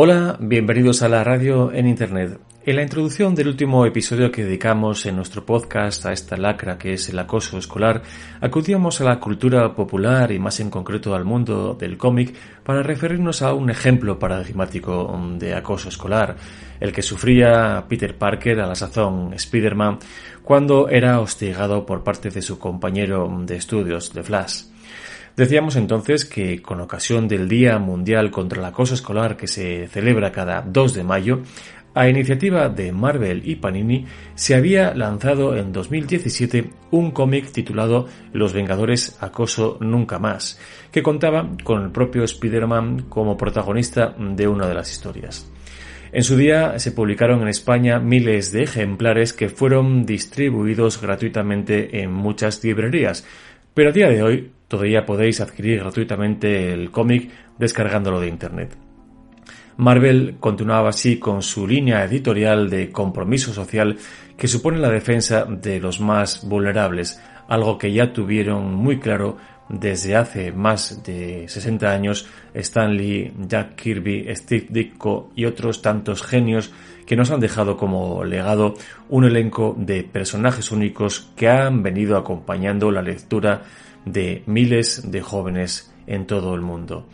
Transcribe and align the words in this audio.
Hola, 0.00 0.36
bienvenidos 0.38 1.02
a 1.02 1.08
la 1.08 1.24
radio 1.24 1.72
en 1.72 1.88
Internet. 1.88 2.38
En 2.64 2.76
la 2.76 2.84
introducción 2.84 3.34
del 3.34 3.48
último 3.48 3.84
episodio 3.84 4.30
que 4.30 4.44
dedicamos 4.44 5.04
en 5.06 5.16
nuestro 5.16 5.44
podcast 5.44 6.06
a 6.06 6.12
esta 6.12 6.36
lacra 6.36 6.78
que 6.78 6.92
es 6.92 7.08
el 7.08 7.18
acoso 7.18 7.58
escolar, 7.58 8.02
acudíamos 8.40 9.00
a 9.00 9.04
la 9.04 9.18
cultura 9.18 9.74
popular 9.74 10.30
y 10.30 10.38
más 10.38 10.60
en 10.60 10.70
concreto 10.70 11.16
al 11.16 11.24
mundo 11.24 11.74
del 11.74 11.98
cómic 11.98 12.32
para 12.62 12.84
referirnos 12.84 13.42
a 13.42 13.52
un 13.54 13.70
ejemplo 13.70 14.20
paradigmático 14.20 15.20
de 15.36 15.52
acoso 15.56 15.88
escolar, 15.88 16.36
el 16.78 16.92
que 16.92 17.02
sufría 17.02 17.84
Peter 17.88 18.16
Parker 18.16 18.60
a 18.60 18.68
la 18.68 18.76
sazón 18.76 19.34
Spider-Man 19.34 19.98
cuando 20.44 20.88
era 20.88 21.18
hostigado 21.18 21.84
por 21.84 22.04
parte 22.04 22.30
de 22.30 22.40
su 22.40 22.56
compañero 22.60 23.28
de 23.44 23.56
estudios, 23.56 24.14
de 24.14 24.22
Flash. 24.22 24.62
Decíamos 25.38 25.76
entonces 25.76 26.24
que 26.24 26.60
con 26.60 26.80
ocasión 26.80 27.28
del 27.28 27.48
Día 27.48 27.78
Mundial 27.78 28.32
contra 28.32 28.58
el 28.58 28.64
Acoso 28.64 28.94
Escolar 28.94 29.36
que 29.36 29.46
se 29.46 29.86
celebra 29.86 30.32
cada 30.32 30.62
2 30.62 30.94
de 30.94 31.04
mayo, 31.04 31.42
a 31.94 32.08
iniciativa 32.08 32.68
de 32.68 32.90
Marvel 32.90 33.48
y 33.48 33.54
Panini, 33.54 34.04
se 34.34 34.56
había 34.56 34.92
lanzado 34.94 35.56
en 35.56 35.72
2017 35.72 36.70
un 36.90 37.12
cómic 37.12 37.52
titulado 37.52 38.08
Los 38.32 38.52
Vengadores 38.52 39.16
Acoso 39.20 39.78
Nunca 39.80 40.18
Más, 40.18 40.58
que 40.90 41.04
contaba 41.04 41.48
con 41.62 41.84
el 41.84 41.92
propio 41.92 42.24
Spider-Man 42.24 43.04
como 43.08 43.36
protagonista 43.36 44.16
de 44.18 44.48
una 44.48 44.66
de 44.66 44.74
las 44.74 44.90
historias. 44.90 45.48
En 46.10 46.24
su 46.24 46.36
día 46.36 46.80
se 46.80 46.90
publicaron 46.90 47.42
en 47.42 47.48
España 47.48 48.00
miles 48.00 48.50
de 48.50 48.64
ejemplares 48.64 49.32
que 49.32 49.48
fueron 49.48 50.04
distribuidos 50.04 51.00
gratuitamente 51.00 52.02
en 52.02 52.12
muchas 52.12 52.64
librerías, 52.64 53.24
pero 53.72 53.90
a 53.90 53.92
día 53.92 54.08
de 54.08 54.22
hoy 54.24 54.50
todavía 54.68 55.04
podéis 55.04 55.40
adquirir 55.40 55.80
gratuitamente 55.80 56.72
el 56.72 56.90
cómic 56.90 57.30
descargándolo 57.58 58.20
de 58.20 58.28
Internet. 58.28 58.76
Marvel 59.78 60.36
continuaba 60.40 60.90
así 60.90 61.18
con 61.18 61.42
su 61.42 61.66
línea 61.66 62.04
editorial 62.04 62.68
de 62.68 62.90
compromiso 62.90 63.52
social 63.52 63.96
que 64.36 64.48
supone 64.48 64.78
la 64.78 64.90
defensa 64.90 65.44
de 65.44 65.80
los 65.80 66.00
más 66.00 66.46
vulnerables, 66.48 67.20
algo 67.48 67.78
que 67.78 67.92
ya 67.92 68.12
tuvieron 68.12 68.74
muy 68.74 68.98
claro 68.98 69.36
desde 69.68 70.16
hace 70.16 70.50
más 70.50 71.02
de 71.04 71.46
60 71.46 71.90
años 71.90 72.26
Stan 72.54 72.96
Lee, 72.96 73.32
Jack 73.46 73.76
Kirby, 73.76 74.26
Steve 74.34 74.66
Ditko 74.68 75.30
y 75.36 75.44
otros 75.44 75.82
tantos 75.82 76.22
genios 76.22 76.72
que 77.06 77.16
nos 77.16 77.30
han 77.30 77.40
dejado 77.40 77.76
como 77.76 78.24
legado 78.24 78.74
un 79.08 79.24
elenco 79.24 79.74
de 79.78 80.04
personajes 80.04 80.72
únicos 80.72 81.30
que 81.36 81.48
han 81.48 81.82
venido 81.82 82.16
acompañando 82.16 82.90
la 82.90 83.02
lectura 83.02 83.62
de 84.12 84.42
miles 84.46 85.10
de 85.10 85.20
jóvenes 85.20 85.92
en 86.06 86.26
todo 86.26 86.54
el 86.54 86.60
mundo. 86.60 87.06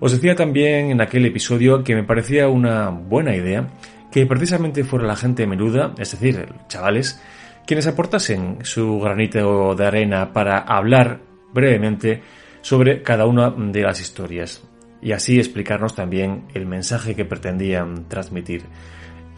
Os 0.00 0.12
decía 0.12 0.34
también 0.34 0.90
en 0.90 1.00
aquel 1.00 1.26
episodio 1.26 1.84
que 1.84 1.94
me 1.94 2.02
parecía 2.02 2.48
una 2.48 2.90
buena 2.90 3.36
idea 3.36 3.68
que 4.10 4.26
precisamente 4.26 4.84
fuera 4.84 5.06
la 5.06 5.16
gente 5.16 5.46
menuda, 5.46 5.94
es 5.98 6.12
decir, 6.12 6.46
chavales, 6.68 7.20
quienes 7.66 7.86
aportasen 7.86 8.58
su 8.62 9.00
granito 9.00 9.74
de 9.74 9.86
arena 9.86 10.32
para 10.32 10.58
hablar 10.58 11.20
brevemente 11.52 12.22
sobre 12.60 13.02
cada 13.02 13.26
una 13.26 13.50
de 13.50 13.82
las 13.82 14.00
historias 14.00 14.62
y 15.02 15.12
así 15.12 15.38
explicarnos 15.38 15.94
también 15.94 16.44
el 16.54 16.64
mensaje 16.64 17.14
que 17.14 17.24
pretendían 17.24 18.08
transmitir. 18.08 18.62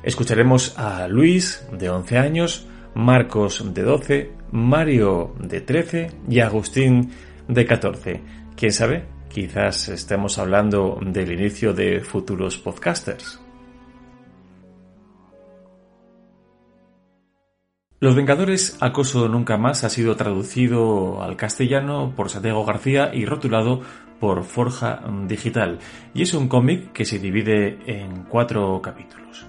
Escucharemos 0.03 0.79
a 0.79 1.09
Luis, 1.09 1.67
de 1.73 1.89
11 1.89 2.19
años, 2.19 2.67
Marcos, 2.95 3.75
de 3.75 3.83
12, 3.83 4.33
Mario, 4.53 5.35
de 5.41 5.61
13 5.61 6.11
y 6.29 6.41
Agustín, 6.41 7.11
de 7.49 7.67
14. 7.67 8.23
¿Quién 8.57 8.73
sabe? 8.73 9.05
Quizás 9.29 9.89
estemos 9.89 10.39
hablando 10.39 11.01
del 11.05 11.33
inicio 11.33 11.73
de 11.73 12.01
futuros 12.01 12.57
podcasters. 12.59 13.41
Los 17.99 18.15
Vengadores 18.15 18.77
Acoso 18.81 19.29
Nunca 19.29 19.57
Más 19.57 19.83
ha 19.83 19.89
sido 19.89 20.15
traducido 20.15 21.23
al 21.23 21.37
castellano 21.37 22.13
por 22.15 22.29
Santiago 22.29 22.65
García 22.65 23.15
y 23.15 23.25
rotulado 23.25 23.81
por 24.21 24.45
Forja 24.45 25.03
Digital, 25.27 25.79
y 26.13 26.23
es 26.23 26.35
un 26.35 26.49
cómic 26.49 26.93
que 26.93 27.05
se 27.05 27.19
divide 27.19 27.79
en 27.87 28.25
cuatro 28.25 28.81
capítulos. 28.83 29.47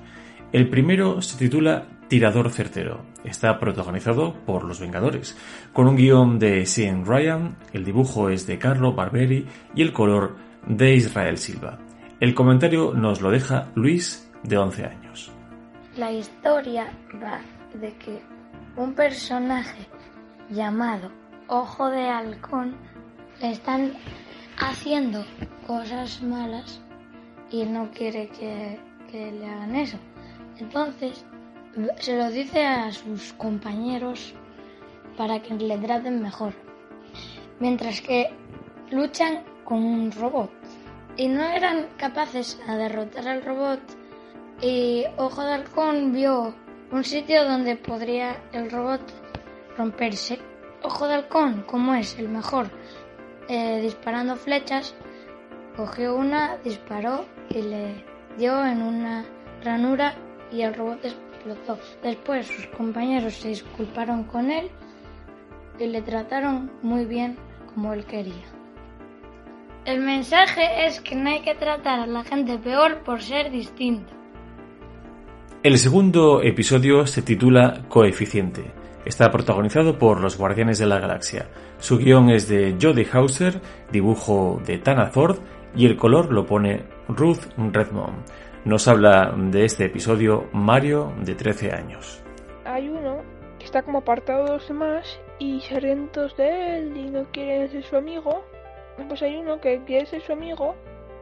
El 0.51 0.69
primero 0.69 1.21
se 1.21 1.37
titula 1.37 1.94
Tirador 2.07 2.49
Certero. 2.51 3.05
Está 3.23 3.59
protagonizado 3.59 4.33
por 4.45 4.63
Los 4.63 4.79
Vengadores, 4.79 5.37
con 5.73 5.87
un 5.87 5.95
guion 5.95 6.39
de 6.39 6.65
Sean 6.65 7.05
Ryan, 7.05 7.57
el 7.73 7.83
dibujo 7.83 8.29
es 8.29 8.45
de 8.47 8.59
Carlo 8.59 8.93
Barberi 8.93 9.47
y 9.73 9.81
el 9.81 9.93
color 9.93 10.35
de 10.67 10.95
Israel 10.95 11.37
Silva. 11.37 11.79
El 12.19 12.33
comentario 12.33 12.93
nos 12.93 13.21
lo 13.21 13.31
deja 13.31 13.71
Luis, 13.75 14.25
de 14.47 14.57
11 14.57 14.85
años. 14.85 15.31
La 15.97 16.11
historia 16.11 16.87
va 17.21 17.39
de 17.73 17.93
que 17.97 18.21
un 18.75 18.93
personaje 18.93 19.87
llamado 20.49 21.11
Ojo 21.47 21.89
de 21.89 22.09
Halcón 22.09 22.75
le 23.41 23.51
están 23.51 23.93
haciendo 24.57 25.23
cosas 25.67 26.21
malas 26.21 26.81
y 27.51 27.65
no 27.65 27.91
quiere 27.91 28.29
que, 28.29 28.79
le 29.11 29.47
hagan 29.47 29.75
eso. 29.75 29.97
Entonces 30.57 31.25
se 31.99 32.17
lo 32.17 32.29
dice 32.29 32.65
a 32.65 32.91
sus 32.91 33.33
compañeros 33.33 34.33
para 35.17 35.41
que 35.41 35.53
le 35.53 35.77
traten 35.77 36.21
mejor. 36.21 36.53
Mientras 37.59 38.01
que 38.01 38.29
luchan 38.91 39.43
con 39.63 39.83
un 39.83 40.11
robot. 40.11 40.51
Y 41.17 41.27
no 41.27 41.43
eran 41.43 41.87
capaces 41.97 42.59
a 42.67 42.75
derrotar 42.75 43.27
al 43.27 43.43
robot. 43.43 43.79
Y 44.61 45.05
Ojo 45.17 45.43
de 45.43 45.53
Halcón 45.53 46.13
vio 46.13 46.53
un 46.91 47.03
sitio 47.03 47.43
donde 47.45 47.75
podría 47.75 48.37
el 48.51 48.69
robot 48.69 49.01
romperse. 49.77 50.39
Ojo 50.83 51.07
de 51.07 51.15
halcón, 51.15 51.63
como 51.63 51.95
es 51.95 52.17
el 52.19 52.29
mejor 52.29 52.67
eh, 53.47 53.81
disparando 53.81 54.35
flechas, 54.35 54.95
cogió 55.75 56.15
una, 56.15 56.57
disparó 56.63 57.25
y 57.49 57.61
le 57.61 58.05
dio 58.37 58.65
en 58.65 58.81
una 58.81 59.25
ranura 59.63 60.13
y 60.51 60.61
el 60.61 60.73
robot 60.73 61.03
Después 62.03 62.47
sus 62.47 62.67
compañeros 62.67 63.35
se 63.35 63.49
disculparon 63.49 64.23
con 64.23 64.49
él 64.49 64.69
y 65.79 65.87
le 65.87 66.01
trataron 66.01 66.71
muy 66.81 67.05
bien 67.05 67.37
como 67.73 67.93
él 67.93 68.05
quería. 68.05 68.45
El 69.85 70.01
mensaje 70.01 70.87
es 70.87 70.99
que 71.01 71.15
no 71.15 71.29
hay 71.29 71.41
que 71.41 71.53
tratar 71.53 71.99
a 71.99 72.07
la 72.07 72.23
gente 72.23 72.57
peor 72.57 73.03
por 73.03 73.21
ser 73.21 73.51
distinto. 73.51 74.11
El 75.61 75.77
segundo 75.77 76.41
episodio 76.41 77.05
se 77.05 77.21
titula 77.21 77.83
Coeficiente. 77.87 78.71
Está 79.05 79.29
protagonizado 79.29 79.99
por 79.99 80.19
los 80.19 80.37
Guardianes 80.37 80.79
de 80.79 80.87
la 80.87 80.99
Galaxia. 80.99 81.49
Su 81.77 81.99
guion 81.99 82.31
es 82.31 82.47
de 82.47 82.75
Jodie 82.81 83.07
Hauser, 83.11 83.61
dibujo 83.91 84.59
de 84.65 84.79
Tana 84.79 85.07
Ford 85.07 85.37
y 85.75 85.85
el 85.85 85.97
color 85.97 86.31
lo 86.31 86.45
pone 86.45 86.85
Ruth 87.07 87.43
Redmond. 87.57 88.23
Nos 88.65 88.87
habla 88.87 89.31
de 89.37 89.63
este 89.63 89.85
episodio 89.85 90.49
Mario, 90.51 91.13
de 91.21 91.35
13 91.35 91.71
años. 91.71 92.23
Hay 92.65 92.89
uno 92.89 93.21
que 93.59 93.65
está 93.65 93.83
como 93.83 93.99
apartado 93.99 94.45
de 94.45 94.51
los 94.53 94.67
demás 94.67 95.19
y 95.37 95.61
se 95.61 95.79
ríen 95.79 96.07
todos 96.11 96.35
de 96.35 96.79
él 96.79 96.97
y 96.97 97.11
no 97.11 97.25
quieren 97.31 97.69
ser 97.69 97.83
su 97.83 97.95
amigo. 97.95 98.43
Pues 99.07 99.21
hay 99.21 99.35
uno 99.35 99.61
que 99.61 99.83
quiere 99.85 100.07
ser 100.07 100.23
su 100.23 100.33
amigo, 100.33 100.75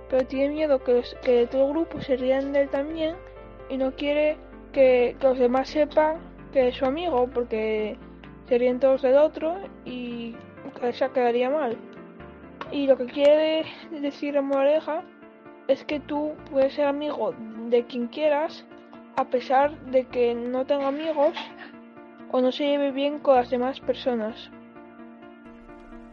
pero 0.10 0.26
tiene 0.26 0.54
miedo 0.54 0.82
que, 0.82 1.04
que 1.22 1.46
todo 1.48 1.68
el 1.68 1.74
grupo 1.74 2.00
se 2.00 2.16
rían 2.16 2.54
de 2.54 2.62
él 2.62 2.70
también 2.70 3.18
y 3.68 3.76
no 3.76 3.94
quiere 3.94 4.38
que, 4.72 5.18
los 5.22 5.38
demás 5.38 5.68
sepan 5.68 6.20
que 6.54 6.70
es 6.70 6.78
su 6.78 6.86
amigo 6.86 7.28
porque 7.34 7.98
serían 8.48 8.80
todos 8.80 9.02
del 9.02 9.18
otro 9.18 9.58
y 9.84 10.34
esa 10.82 11.10
quedaría 11.10 11.50
mal. 11.50 11.76
Y 12.72 12.88
lo 12.88 12.96
que 12.96 13.08
quiere 13.08 13.66
decir 13.92 14.38
en 14.38 14.46
moraleja 14.46 15.04
es 15.68 15.84
que 15.86 16.00
tú 16.00 16.34
puedes 16.52 16.74
ser 16.74 16.88
amigo 16.88 17.34
de 17.70 17.86
quien 17.86 18.08
quieras 18.08 18.66
a 19.16 19.26
pesar 19.26 19.80
de 19.86 20.06
que 20.06 20.34
no 20.34 20.66
tenga 20.66 20.88
amigos 20.88 21.34
o 22.32 22.42
no 22.42 22.52
se 22.52 22.66
lleve 22.66 22.92
bien 22.92 23.20
con 23.20 23.36
las 23.36 23.50
demás 23.50 23.80
personas. 23.80 24.50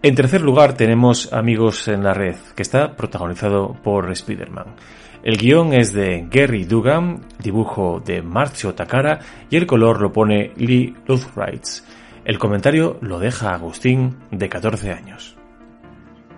En 0.02 0.14
tercer 0.14 0.41
lugar 0.41 0.75
tenemos 0.75 1.31
Amigos 1.32 1.87
en 1.88 2.02
la 2.02 2.14
Red, 2.14 2.37
que 2.55 2.62
está 2.62 2.97
protagonizado 2.97 3.76
por 3.82 4.11
Spider-Man. 4.11 4.76
El 5.23 5.37
guion 5.37 5.75
es 5.75 5.93
de 5.93 6.26
Gary 6.31 6.64
Dugan, 6.64 7.20
dibujo 7.38 8.00
de 8.00 8.23
Marcio 8.23 8.75
Takara 8.75 9.19
y 9.50 9.56
el 9.56 9.67
color 9.67 10.00
lo 10.00 10.11
pone 10.11 10.53
Lee 10.56 10.94
Luthrights. 11.06 11.87
El 12.25 12.38
comentario 12.38 12.96
lo 13.03 13.19
deja 13.19 13.53
Agustín, 13.53 14.17
de 14.31 14.49
14 14.49 14.93
años. 14.93 15.37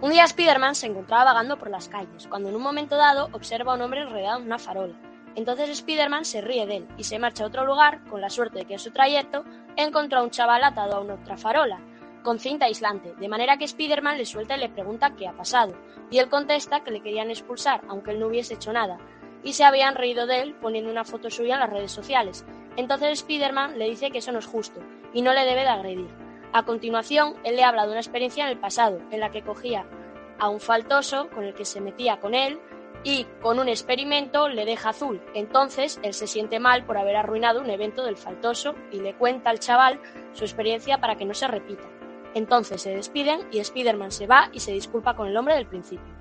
Un 0.03 0.11
día 0.11 0.25
Spider-Man 0.25 0.75
se 0.75 0.89
encontraba 0.89 1.23
vagando 1.23 1.57
por 1.61 1.71
las 1.71 1.89
calles, 1.89 2.27
cuando 2.27 2.49
en 2.49 2.57
un 2.57 2.63
momento 2.63 2.97
dado 2.97 3.29
observa 3.31 3.71
a 3.71 3.77
un 3.77 3.83
hombre 3.83 4.01
enredado 4.01 4.41
en 4.41 4.47
una 4.47 4.59
farola. 4.59 4.97
Entonces 5.37 5.71
Spider-Man 5.71 6.25
se 6.25 6.41
ríe 6.41 6.67
de 6.67 6.79
él 6.79 6.89
y 6.99 7.05
se 7.05 7.21
marcha 7.21 7.45
a 7.45 7.47
otro 7.47 7.65
lugar, 7.65 8.03
con 8.11 8.21
la 8.21 8.29
suerte 8.29 8.59
de 8.59 8.65
que 8.65 8.73
en 8.73 8.79
su 8.81 8.91
trayecto 8.91 9.45
encontró 9.77 10.19
a 10.19 10.25
un 10.25 10.31
chaval 10.31 10.65
atado 10.65 10.97
a 10.97 11.01
una 11.01 11.15
otra 11.15 11.37
farola, 11.37 11.79
con 12.25 12.41
cinta 12.41 12.67
aislante, 12.67 13.15
de 13.15 13.29
manera 13.29 13.59
que 13.59 13.65
Spider-Man 13.65 14.19
le 14.19 14.27
suelta 14.27 14.57
y 14.57 14.59
le 14.61 14.71
pregunta 14.71 15.15
qué 15.15 15.29
ha 15.29 15.35
pasado, 15.35 15.77
y 16.11 16.19
él 16.19 16.29
contesta 16.29 16.83
que 16.83 16.91
le 16.91 17.01
querían 17.01 17.31
expulsar, 17.31 17.83
aunque 17.89 18.11
él 18.11 18.19
no 18.19 18.27
hubiese 18.27 18.55
hecho 18.55 18.73
nada. 18.73 18.99
y 19.45 19.53
se 19.53 19.65
habían 19.65 19.95
reído 19.95 20.27
de 20.27 20.41
él 20.41 20.55
poniendo 20.55 20.91
una 20.91 21.05
foto 21.05 21.31
suya 21.31 21.55
en 21.55 21.61
las 21.61 21.71
redes 21.71 21.93
sociales. 21.93 22.45
Entonces 22.77 23.11
Spider-Man 23.21 23.79
le 23.79 23.89
dice 23.89 24.11
que 24.11 24.19
eso 24.19 24.33
no 24.33 24.39
es 24.39 24.47
justo 24.47 24.81
y 25.13 25.23
no 25.23 25.33
le 25.33 25.45
debe 25.45 25.63
de 25.63 25.69
agredir. 25.69 26.22
A 26.53 26.65
continuación, 26.65 27.35
él 27.45 27.57
le 27.57 27.65
habla 27.65 27.85
de 27.85 27.93
una 27.93 28.01
experiencia 28.01 28.45
en 28.45 28.51
el 28.51 28.59
pasado, 28.59 28.99
en 29.11 29.21
la 29.21 29.31
que 29.31 29.43
cogía 29.43 29.87
a 30.39 30.49
un 30.51 30.61
faltoso 30.61 31.31
con 31.31 31.45
el 31.45 31.55
que 31.55 31.65
se 31.65 31.81
metía 31.81 32.21
con 32.21 32.35
él 32.35 32.61
y 33.05 33.27
con 33.41 33.59
un 33.59 33.69
experimento 33.69 34.49
le 34.49 34.67
deja 34.67 34.91
azul. 34.91 35.23
Entonces 35.35 35.99
él 36.03 36.13
se 36.13 36.27
siente 36.27 36.61
mal 36.61 36.85
por 36.85 36.99
haber 36.99 37.17
arruinado 37.17 37.61
un 37.61 37.71
evento 37.71 38.05
del 38.05 38.19
faltoso 38.19 38.75
y 38.91 39.01
le 39.01 39.15
cuenta 39.15 39.49
al 39.49 39.61
chaval 39.61 39.99
su 40.33 40.45
experiencia 40.45 41.01
para 41.01 41.17
que 41.17 41.25
no 41.25 41.33
se 41.33 41.49
repita. 41.49 41.89
Entonces 42.35 42.83
se 42.83 42.95
despiden 42.95 43.41
y 43.51 43.59
Spider-Man 43.59 44.13
se 44.13 44.27
va 44.27 44.51
y 44.53 44.61
se 44.61 44.73
disculpa 44.73 45.17
con 45.17 45.29
el 45.29 45.37
hombre 45.37 45.55
del 45.55 45.67
principio. 45.67 46.15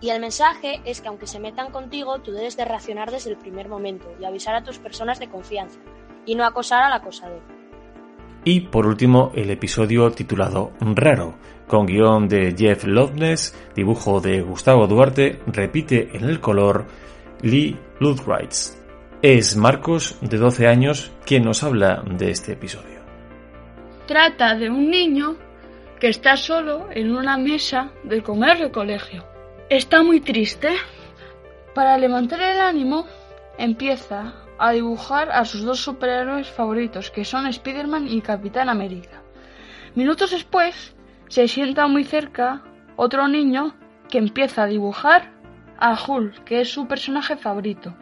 Y 0.00 0.10
el 0.10 0.20
mensaje 0.20 0.80
es 0.84 1.00
que 1.00 1.08
aunque 1.08 1.26
se 1.26 1.38
metan 1.38 1.70
contigo, 1.70 2.18
tú 2.20 2.32
debes 2.32 2.56
de 2.56 2.64
reaccionar 2.64 3.10
desde 3.10 3.30
el 3.30 3.36
primer 3.36 3.68
momento 3.68 4.06
y 4.18 4.24
avisar 4.24 4.54
a 4.54 4.64
tus 4.64 4.78
personas 4.78 5.18
de 5.18 5.28
confianza 5.28 5.80
y 6.26 6.34
no 6.34 6.44
acosar 6.44 6.82
al 6.82 6.92
acosador. 6.92 7.53
Y 8.44 8.60
por 8.60 8.86
último, 8.86 9.32
el 9.34 9.50
episodio 9.50 10.10
titulado 10.10 10.72
Raro, 10.78 11.34
con 11.66 11.86
guion 11.86 12.28
de 12.28 12.54
Jeff 12.56 12.84
Loveness, 12.84 13.56
dibujo 13.74 14.20
de 14.20 14.42
Gustavo 14.42 14.86
Duarte, 14.86 15.40
repite 15.46 16.10
en 16.12 16.24
el 16.24 16.40
color 16.40 16.84
Lee 17.40 17.74
Ludwrights. 18.00 18.78
Es 19.22 19.56
Marcos, 19.56 20.18
de 20.20 20.36
12 20.36 20.66
años, 20.66 21.10
quien 21.24 21.44
nos 21.44 21.62
habla 21.62 22.04
de 22.06 22.30
este 22.30 22.52
episodio. 22.52 23.00
Trata 24.06 24.54
de 24.54 24.68
un 24.68 24.90
niño 24.90 25.36
que 25.98 26.08
está 26.08 26.36
solo 26.36 26.88
en 26.90 27.16
una 27.16 27.38
mesa 27.38 27.92
de 28.02 28.22
comer 28.22 28.58
de 28.58 28.70
colegio. 28.70 29.24
Está 29.70 30.02
muy 30.02 30.20
triste. 30.20 30.68
Para 31.74 31.96
levantar 31.96 32.42
el 32.42 32.60
ánimo, 32.60 33.06
empieza 33.56 34.43
a 34.58 34.72
dibujar 34.72 35.30
a 35.30 35.44
sus 35.44 35.62
dos 35.62 35.80
superhéroes 35.80 36.48
favoritos, 36.48 37.10
que 37.10 37.24
son 37.24 37.46
Spider-Man 37.46 38.08
y 38.08 38.20
Capitán 38.20 38.68
América. 38.68 39.22
Minutos 39.94 40.30
después, 40.30 40.94
se 41.28 41.48
sienta 41.48 41.86
muy 41.86 42.04
cerca 42.04 42.62
otro 42.96 43.28
niño 43.28 43.74
que 44.08 44.18
empieza 44.18 44.64
a 44.64 44.66
dibujar 44.66 45.32
a 45.78 45.96
Hulk, 46.00 46.44
que 46.44 46.60
es 46.60 46.72
su 46.72 46.86
personaje 46.86 47.36
favorito. 47.36 47.96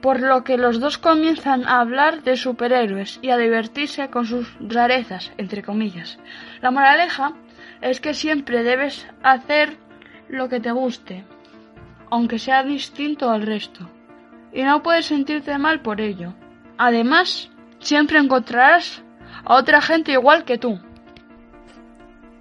Por 0.00 0.20
lo 0.20 0.44
que 0.44 0.56
los 0.56 0.78
dos 0.78 0.98
comienzan 0.98 1.66
a 1.66 1.80
hablar 1.80 2.22
de 2.22 2.36
superhéroes 2.36 3.18
y 3.20 3.30
a 3.30 3.36
divertirse 3.36 4.10
con 4.10 4.26
sus 4.26 4.54
rarezas, 4.60 5.32
entre 5.38 5.62
comillas. 5.62 6.18
La 6.60 6.70
moraleja 6.70 7.32
es 7.80 8.00
que 8.00 8.14
siempre 8.14 8.62
debes 8.62 9.06
hacer 9.22 9.76
lo 10.28 10.48
que 10.48 10.60
te 10.60 10.70
guste, 10.70 11.24
aunque 12.10 12.38
sea 12.38 12.62
distinto 12.62 13.30
al 13.30 13.42
resto, 13.42 13.90
y 14.52 14.62
no 14.62 14.82
puedes 14.82 15.06
sentirte 15.06 15.56
mal 15.58 15.80
por 15.80 16.00
ello. 16.00 16.34
Además, 16.76 17.50
siempre 17.80 18.18
encontrarás 18.18 19.02
a 19.44 19.54
otra 19.54 19.80
gente 19.80 20.12
igual 20.12 20.44
que 20.44 20.58
tú. 20.58 20.78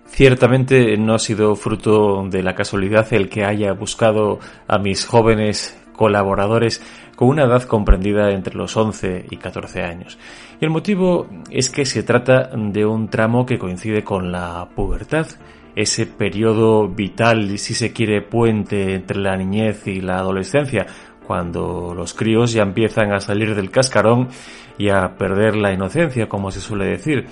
Ciertamente 0.06 0.98
no 0.98 1.15
ha 1.15 1.19
sido 1.19 1.56
fruto 1.56 2.25
de 2.30 2.42
la 2.42 2.56
casualidad 2.56 3.12
el 3.12 3.30
que 3.30 3.44
haya 3.44 3.74
buscado 3.74 4.39
a 4.68 4.77
mis 4.77 5.06
jóvenes 5.06 5.77
colaboradores 5.98 6.81
con 7.15 7.30
una 7.30 7.44
edad 7.44 7.63
comprendida 7.63 8.31
entre 8.31 8.56
los 8.56 8.77
11 8.77 9.25
y 9.30 9.38
14 9.38 9.83
años. 9.83 10.18
Y 10.62 10.65
el 10.65 10.71
motivo 10.71 11.27
es 11.50 11.69
que 11.69 11.86
se 11.86 12.03
trata 12.03 12.50
de 12.56 12.86
un 12.86 13.10
tramo 13.10 13.45
que 13.45 13.57
coincide 13.57 14.03
con 14.03 14.31
la 14.31 14.69
pubertad, 14.75 15.27
ese 15.75 16.06
periodo 16.06 16.88
vital, 16.88 17.57
si 17.60 17.74
se 17.74 17.92
quiere, 17.92 18.21
puente 18.21 18.95
entre 18.95 19.18
la 19.18 19.36
niñez 19.36 19.86
y 19.88 20.01
la 20.01 20.19
adolescencia, 20.19 20.88
cuando 21.27 21.94
los 21.94 22.13
críos 22.13 22.53
ya 22.53 22.63
empiezan 22.63 23.12
a 23.12 23.19
salir 23.19 23.53
del 23.53 23.69
cascarón 23.69 24.29
y 24.77 24.89
a 24.89 25.18
perder 25.18 25.57
la 25.57 25.74
inocencia, 25.74 26.29
como 26.29 26.51
se 26.51 26.62
suele 26.62 26.85
decir. 26.85 27.27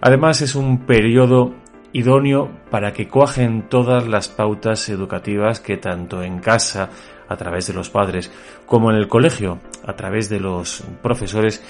Además 0.00 0.40
es 0.42 0.54
un 0.54 0.86
periodo 0.86 1.54
idóneo 1.92 2.48
para 2.70 2.92
que 2.92 3.08
coajen 3.08 3.68
todas 3.68 4.06
las 4.06 4.28
pautas 4.28 4.88
educativas 4.88 5.60
que 5.60 5.76
tanto 5.76 6.22
en 6.22 6.38
casa, 6.38 6.88
a 7.28 7.36
través 7.36 7.66
de 7.66 7.74
los 7.74 7.90
padres, 7.90 8.30
como 8.64 8.90
en 8.90 8.96
el 8.96 9.08
colegio, 9.08 9.58
a 9.86 9.94
través 9.94 10.28
de 10.28 10.38
los 10.38 10.84
profesores, 11.02 11.62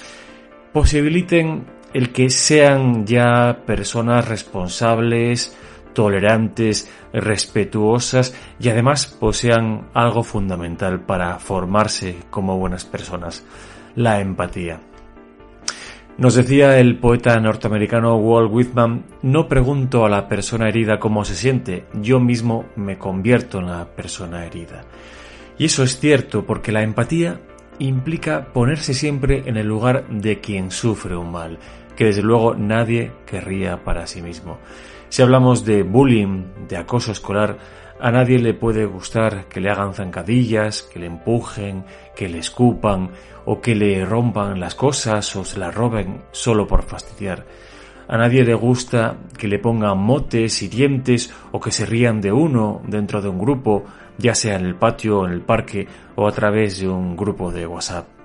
posibiliten 0.71 1.65
el 1.93 2.11
que 2.11 2.29
sean 2.29 3.05
ya 3.05 3.61
personas 3.65 4.27
responsables, 4.27 5.57
tolerantes, 5.93 6.91
respetuosas 7.13 8.35
y 8.59 8.69
además 8.69 9.07
posean 9.07 9.89
algo 9.93 10.23
fundamental 10.23 11.01
para 11.01 11.39
formarse 11.39 12.17
como 12.29 12.57
buenas 12.57 12.85
personas, 12.85 13.45
la 13.95 14.19
empatía. 14.19 14.79
Nos 16.15 16.35
decía 16.35 16.77
el 16.77 16.99
poeta 16.99 17.39
norteamericano 17.39 18.15
Walt 18.17 18.51
Whitman, 18.53 19.03
no 19.23 19.47
pregunto 19.47 20.05
a 20.05 20.09
la 20.09 20.27
persona 20.27 20.69
herida 20.69 20.99
cómo 20.99 21.25
se 21.25 21.33
siente, 21.33 21.85
yo 22.01 22.19
mismo 22.19 22.65
me 22.75 22.99
convierto 22.99 23.59
en 23.59 23.67
la 23.67 23.85
persona 23.85 24.45
herida. 24.45 24.83
Y 25.57 25.65
eso 25.65 25.81
es 25.83 25.99
cierto 25.99 26.45
porque 26.45 26.71
la 26.71 26.83
empatía 26.83 27.41
implica 27.79 28.53
ponerse 28.53 28.93
siempre 28.93 29.43
en 29.47 29.57
el 29.57 29.65
lugar 29.65 30.07
de 30.07 30.39
quien 30.39 30.69
sufre 30.69 31.15
un 31.15 31.31
mal, 31.31 31.57
que 31.95 32.05
desde 32.05 32.21
luego 32.21 32.53
nadie 32.53 33.11
querría 33.25 33.83
para 33.83 34.05
sí 34.05 34.21
mismo. 34.21 34.59
Si 35.09 35.21
hablamos 35.21 35.65
de 35.65 35.83
bullying, 35.83 36.67
de 36.67 36.77
acoso 36.77 37.11
escolar, 37.11 37.57
a 37.99 38.11
nadie 38.11 38.39
le 38.39 38.53
puede 38.53 38.85
gustar 38.85 39.47
que 39.47 39.61
le 39.61 39.69
hagan 39.69 39.93
zancadillas, 39.93 40.83
que 40.83 40.99
le 40.99 41.05
empujen, 41.05 41.85
que 42.15 42.27
le 42.27 42.39
escupan 42.39 43.11
o 43.45 43.61
que 43.61 43.75
le 43.75 44.03
rompan 44.05 44.59
las 44.59 44.75
cosas 44.75 45.35
o 45.35 45.45
se 45.45 45.59
las 45.59 45.73
roben 45.73 46.23
solo 46.31 46.67
por 46.67 46.83
fastidiar. 46.83 47.45
A 48.07 48.17
nadie 48.17 48.43
le 48.43 48.53
gusta 48.53 49.15
que 49.37 49.47
le 49.47 49.59
pongan 49.59 49.97
motes 49.97 50.61
y 50.61 50.67
dientes 50.67 51.33
o 51.51 51.59
que 51.59 51.71
se 51.71 51.85
rían 51.85 52.19
de 52.19 52.31
uno 52.31 52.81
dentro 52.85 53.21
de 53.21 53.29
un 53.29 53.39
grupo, 53.39 53.85
ya 54.17 54.35
sea 54.35 54.55
en 54.55 54.65
el 54.65 54.75
patio, 54.75 55.25
en 55.25 55.31
el 55.31 55.41
parque 55.41 55.87
o 56.15 56.27
a 56.27 56.31
través 56.31 56.79
de 56.79 56.89
un 56.89 57.15
grupo 57.15 57.51
de 57.51 57.65
WhatsApp. 57.65 58.22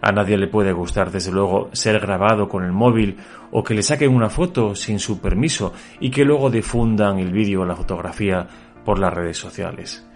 A 0.00 0.12
nadie 0.12 0.36
le 0.36 0.48
puede 0.48 0.72
gustar, 0.72 1.10
desde 1.10 1.32
luego, 1.32 1.70
ser 1.72 2.00
grabado 2.00 2.48
con 2.48 2.64
el 2.64 2.72
móvil 2.72 3.16
o 3.50 3.62
que 3.62 3.74
le 3.74 3.82
saquen 3.82 4.14
una 4.14 4.30
foto 4.30 4.74
sin 4.74 4.98
su 4.98 5.20
permiso 5.20 5.72
y 6.00 6.10
que 6.10 6.24
luego 6.24 6.50
difundan 6.50 7.18
el 7.18 7.32
vídeo 7.32 7.62
o 7.62 7.66
la 7.66 7.76
fotografía 7.76 8.46
por 8.84 8.98
las 8.98 9.12
redes 9.12 9.38
sociales. 9.38 10.06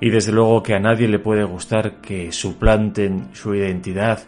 Y 0.00 0.10
desde 0.10 0.32
luego 0.32 0.62
que 0.62 0.74
a 0.74 0.80
nadie 0.80 1.08
le 1.08 1.18
puede 1.18 1.44
gustar 1.44 2.00
que 2.00 2.32
suplanten 2.32 3.28
su 3.32 3.54
identidad 3.54 4.20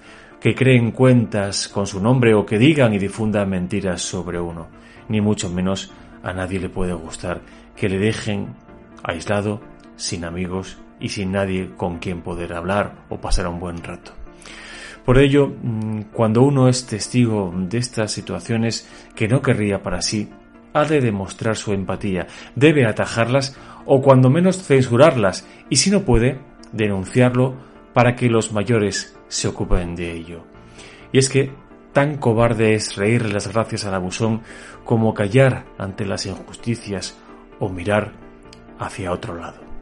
que 0.45 0.54
creen 0.54 0.90
cuentas 0.90 1.69
con 1.69 1.87
su 1.87 2.00
nombre 2.00 2.35
o 2.35 2.45
que 2.45 2.59
digan 2.59 2.93
y 2.93 2.99
difundan 2.99 3.49
mentiras 3.49 4.02
sobre 4.02 4.38
uno. 4.38 4.69
Ni 5.09 5.23
mucho 5.23 5.49
menos 5.49 5.90
a 6.23 6.35
nadie 6.35 6.61
le 6.61 6.69
puede 6.69 6.93
gustar 6.93 7.40
que 7.75 7.88
le 7.88 7.99
dejen 7.99 8.54
aislado, 9.02 9.62
sin 9.97 10.23
amigos 10.23 10.76
y 11.00 11.09
sin 11.09 11.33
nadie 11.33 11.71
con 11.76 11.99
quien 11.99 12.21
poder 12.21 12.52
hablar 12.52 13.07
o 13.09 13.23
pasar 13.23 13.47
un 13.49 13.59
buen 13.59 13.83
rato. 13.83 14.24
Por 15.04 15.18
ello, 15.18 15.49
mm, 15.49 16.02
cuando 16.12 16.42
uno 16.42 16.68
es 16.68 16.87
testigo 16.87 17.52
de 17.54 17.78
estas 17.78 18.12
situaciones 18.12 18.88
que 19.14 19.28
no 19.28 19.42
querría 19.42 19.82
para 19.82 20.00
sí, 20.00 20.30
ha 20.73 20.84
de 20.84 21.00
demostrar 21.00 21.56
su 21.56 21.73
empatía, 21.73 22.26
debe 22.56 22.87
atajarlas 22.87 23.56
o 23.84 24.00
cuando 24.02 24.30
menos 24.30 24.62
censurarlas 24.62 25.46
y 25.68 25.76
si 25.76 25.90
no 25.90 26.02
puede, 26.02 26.38
denunciarlo 26.73 27.54
para 27.92 28.16
que 28.16 28.28
los 28.28 28.52
mayores 28.52 29.16
se 29.28 29.49
ocupen 29.49 29.94
de 29.94 30.12
ello. 30.12 30.44
Y 31.12 31.18
es 31.18 31.28
que 31.28 31.52
tan 31.92 32.16
cobarde 32.16 32.75
es 32.75 32.96
reírle 32.96 33.32
las 33.32 33.52
gracias 33.52 33.84
al 33.84 33.94
abusón 33.94 34.42
como 34.84 35.14
callar 35.14 35.64
ante 35.78 36.04
las 36.04 36.26
injusticias 36.26 37.16
o 37.61 37.68
mirar 37.68 38.12
hacia 38.80 39.12
otro 39.12 39.37
lado. 39.37 39.74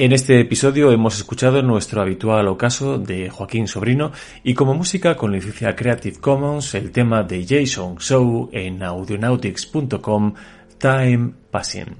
En 0.00 0.12
este 0.12 0.40
episodio 0.40 0.92
hemos 0.92 1.18
escuchado 1.18 1.60
nuestro 1.60 2.00
habitual 2.00 2.48
ocaso 2.48 2.96
de 2.96 3.28
Joaquín 3.28 3.68
Sobrino 3.68 4.12
y 4.42 4.54
como 4.54 4.72
música 4.72 5.14
con 5.14 5.30
licencia 5.30 5.76
Creative 5.76 6.18
Commons 6.18 6.74
el 6.74 6.90
tema 6.90 7.22
de 7.22 7.44
Jason 7.46 7.98
Show 7.98 8.48
en 8.50 8.82
audionautics.com 8.82 10.32
Time 10.78 11.32
Passing. 11.50 11.96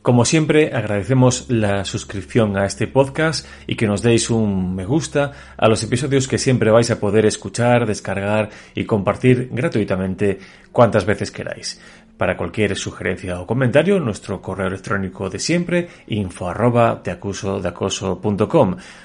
Como 0.00 0.24
siempre, 0.24 0.70
agradecemos 0.72 1.50
la 1.50 1.84
suscripción 1.84 2.56
a 2.56 2.66
este 2.66 2.86
podcast 2.86 3.44
y 3.66 3.74
que 3.74 3.88
nos 3.88 4.00
deis 4.02 4.30
un 4.30 4.76
me 4.76 4.86
gusta 4.86 5.32
a 5.56 5.66
los 5.66 5.82
episodios 5.82 6.28
que 6.28 6.38
siempre 6.38 6.70
vais 6.70 6.92
a 6.92 7.00
poder 7.00 7.26
escuchar, 7.26 7.84
descargar 7.84 8.50
y 8.76 8.84
compartir 8.84 9.48
gratuitamente 9.50 10.38
cuantas 10.70 11.04
veces 11.04 11.32
queráis. 11.32 11.80
Para 12.20 12.36
cualquier 12.36 12.76
sugerencia 12.76 13.40
o 13.40 13.46
comentario, 13.46 13.98
nuestro 13.98 14.42
correo 14.42 14.66
electrónico 14.66 15.30
de 15.30 15.38
siempre, 15.38 15.88
info 16.08 16.50
arroba. 16.50 17.02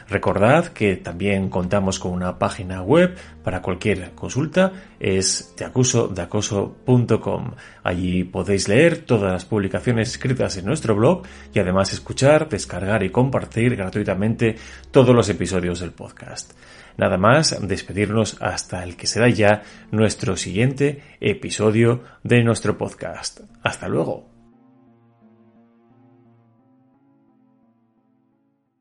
Recordad 0.09 0.67
que 0.73 0.97
también 0.97 1.49
contamos 1.49 1.97
con 1.97 2.11
una 2.11 2.37
página 2.37 2.81
web 2.81 3.15
para 3.41 3.61
cualquier 3.61 4.11
consulta, 4.15 4.73
es 4.99 5.53
teacusodeacoso.com. 5.55 7.51
Allí 7.83 8.25
podéis 8.25 8.67
leer 8.67 9.05
todas 9.05 9.31
las 9.31 9.45
publicaciones 9.45 10.09
escritas 10.09 10.57
en 10.57 10.65
nuestro 10.65 10.93
blog 10.93 11.23
y 11.53 11.59
además 11.59 11.93
escuchar, 11.93 12.49
descargar 12.49 13.01
y 13.01 13.11
compartir 13.11 13.77
gratuitamente 13.77 14.57
todos 14.91 15.15
los 15.15 15.29
episodios 15.29 15.79
del 15.79 15.91
podcast. 15.91 16.51
Nada 16.97 17.17
más, 17.17 17.57
despedirnos 17.67 18.37
hasta 18.41 18.83
el 18.83 18.95
que 18.95 19.07
será 19.07 19.29
ya 19.29 19.63
nuestro 19.91 20.37
siguiente 20.37 21.03
episodio 21.19 22.03
de 22.23 22.43
nuestro 22.43 22.77
podcast. 22.77 23.41
Hasta 23.63 23.87
luego. 23.87 24.34